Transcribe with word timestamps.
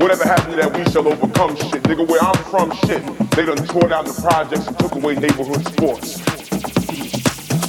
Whatever 0.00 0.24
happened 0.24 0.52
to 0.52 0.56
that 0.56 0.72
we 0.74 0.90
shall 0.90 1.06
overcome 1.06 1.54
shit. 1.56 1.82
Nigga, 1.82 2.08
where 2.08 2.22
I'm 2.22 2.42
from, 2.44 2.72
shit. 2.88 3.04
They 3.32 3.44
done 3.44 3.58
tore 3.66 3.86
down 3.86 4.06
the 4.06 4.18
projects 4.18 4.66
and 4.66 4.78
took 4.78 4.94
away 4.94 5.14
neighborhood 5.14 5.62
sports. 5.66 6.18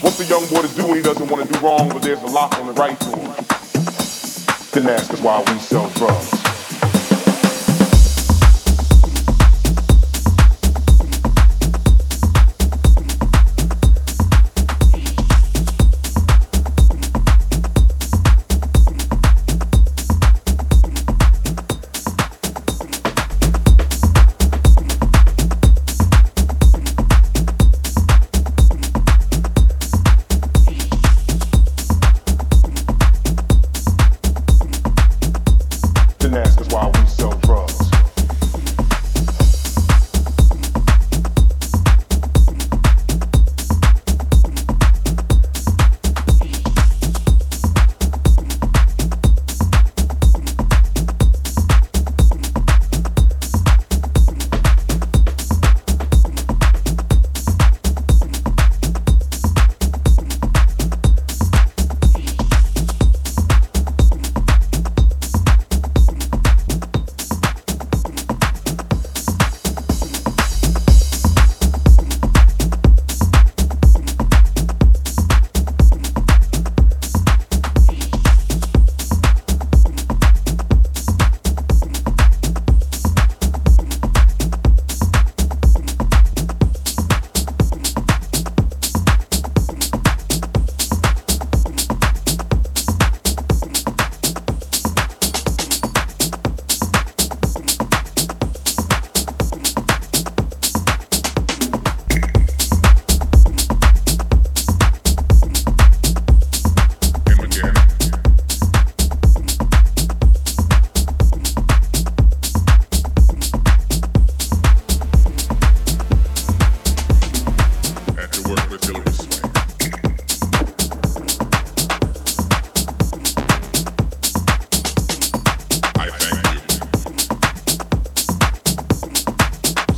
What's 0.01 0.21
a 0.21 0.25
young 0.25 0.47
boy 0.47 0.61
to 0.61 0.75
do 0.75 0.87
when 0.87 0.95
he 0.95 1.03
doesn't 1.03 1.27
want 1.27 1.45
to 1.45 1.53
do 1.53 1.59
wrong, 1.59 1.89
but 1.89 2.01
there's 2.01 2.23
a 2.23 2.27
lock 2.27 2.57
on 2.57 2.67
the 2.67 2.73
right 2.73 2.97
door? 3.01 3.35
Then 4.71 4.87
ask 4.95 5.11
us 5.11 5.19
why 5.19 5.43
we 5.45 5.59
sell 5.59 5.89
drugs. 5.89 6.40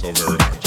so 0.03 0.11
very 0.11 0.37
much. 0.37 0.62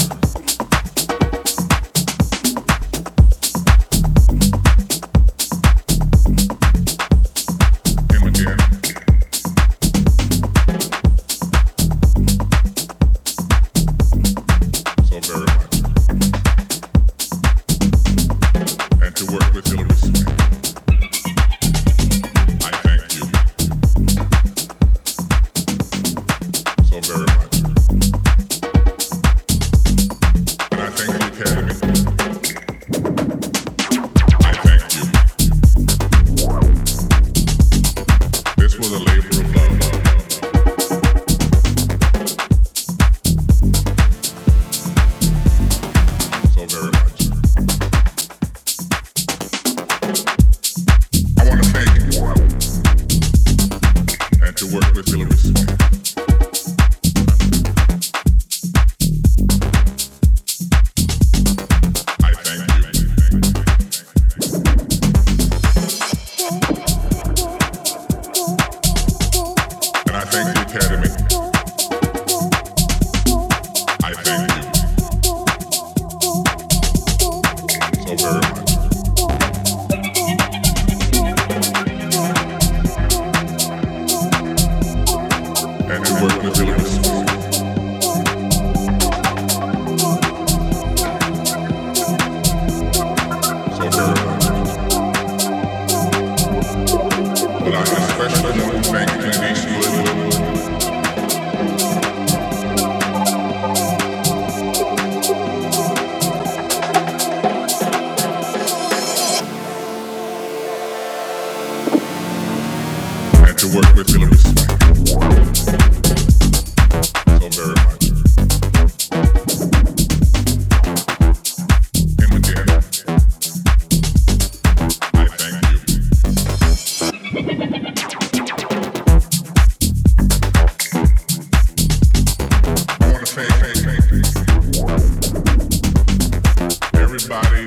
everybody. 137.17 137.66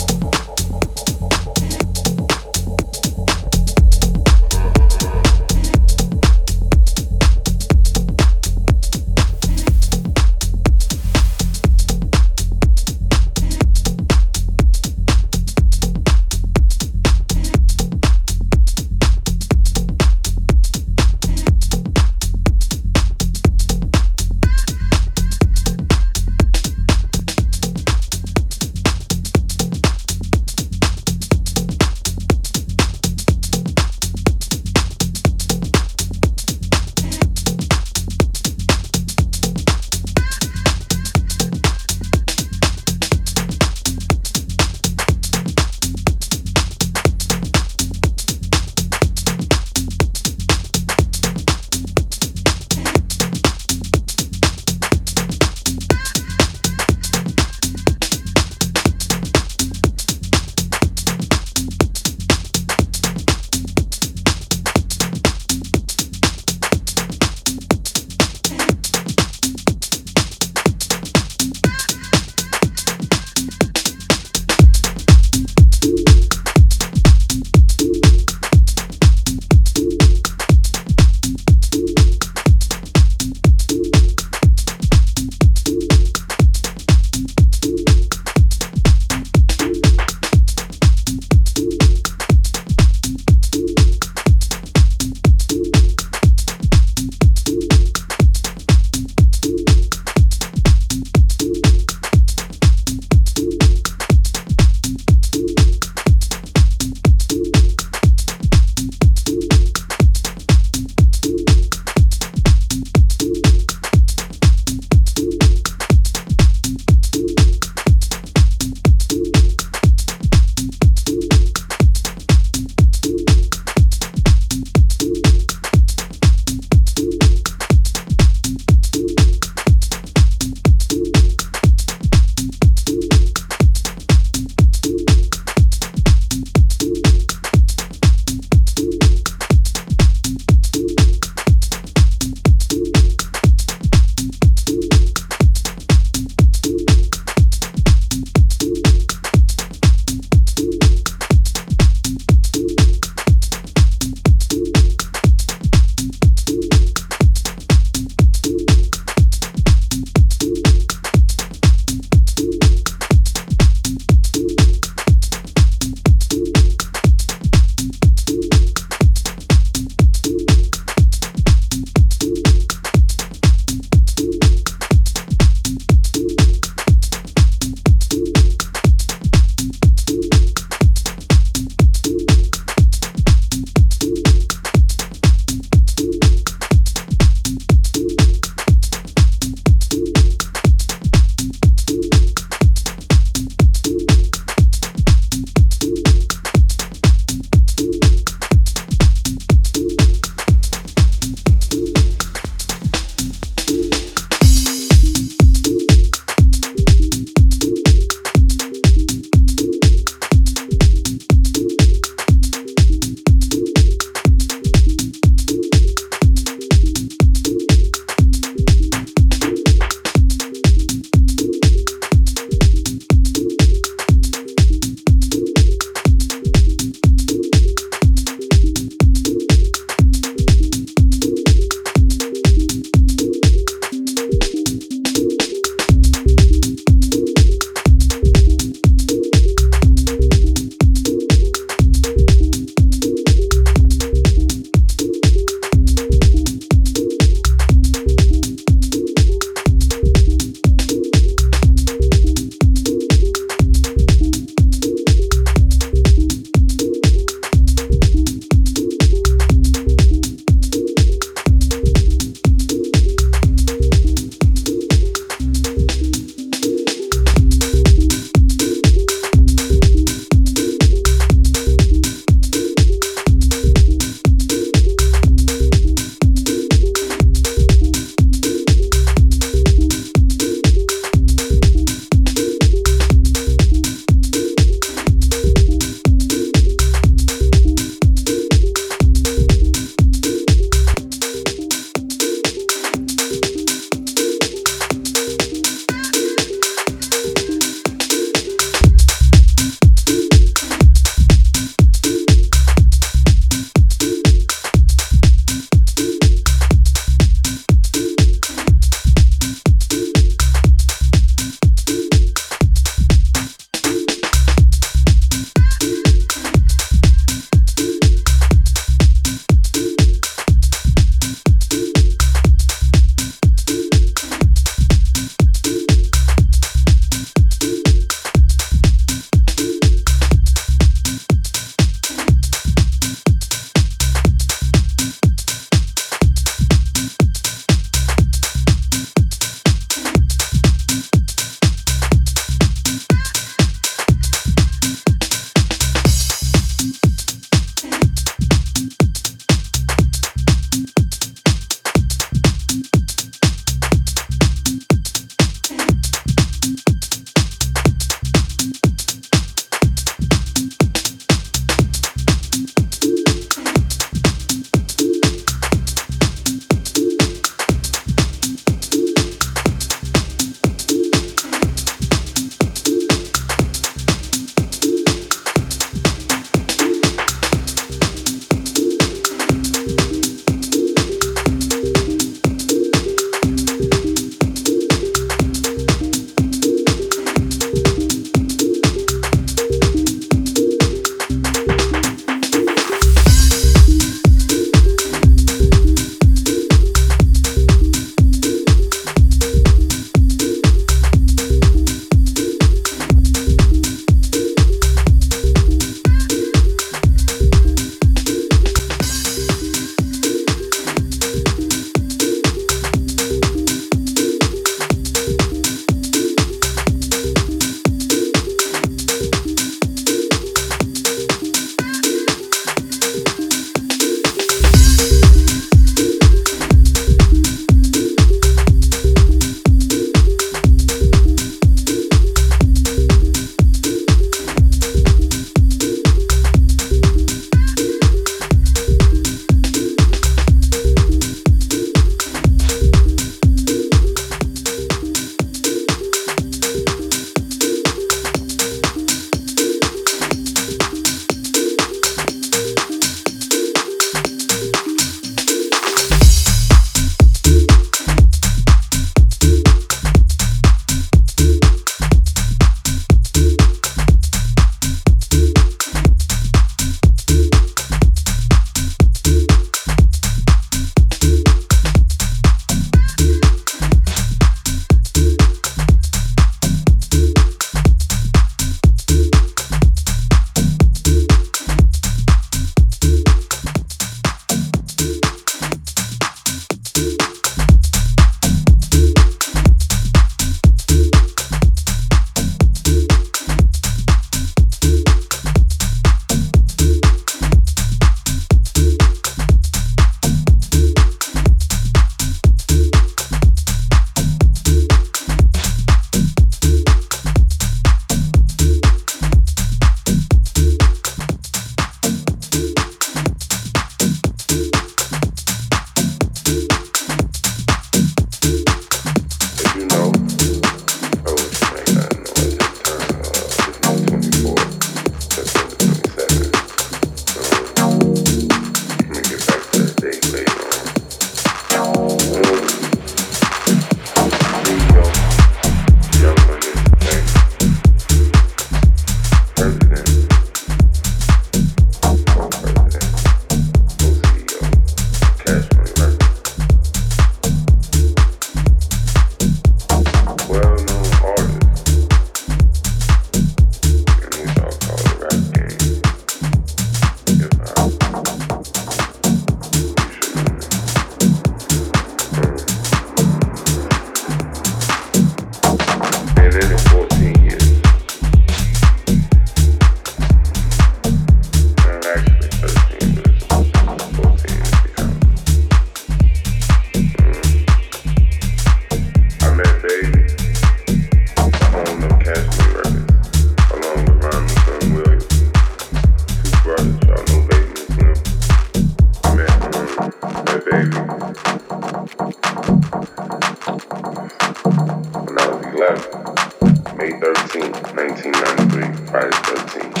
Friday 598.81 599.29
13th. 599.29 600.00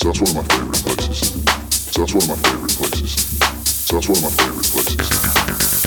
So 0.00 0.12
that's 0.12 0.20
one 0.20 0.30
of 0.30 0.36
my 0.36 0.44
favorite 0.54 0.82
places. 0.84 1.42
So 1.92 2.02
that's 2.02 2.14
one 2.14 2.22
of 2.22 2.30
my 4.22 4.30
favorite 4.30 4.64
places. 4.64 5.77